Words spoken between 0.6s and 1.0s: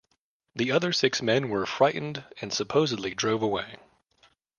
other